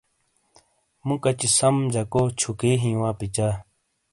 [1.05, 3.47] مُو کچی سم جکو چھُکی ہِیں وا پچا۔